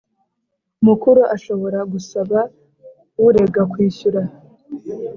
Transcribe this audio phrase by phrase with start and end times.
[0.85, 2.39] Mukuru ashobora gusaba
[3.25, 4.21] urega kwishyura